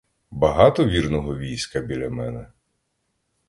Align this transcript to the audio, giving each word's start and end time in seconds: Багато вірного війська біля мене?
Багато 0.31 0.85
вірного 0.85 1.37
війська 1.37 1.79
біля 1.81 2.09
мене? 2.09 2.51